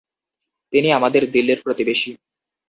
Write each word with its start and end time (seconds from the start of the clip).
তিনি 0.73 0.89
আমাদের 0.91 1.23
দিল্লির 1.31 1.59
প্রতিবেশী। 1.63 2.11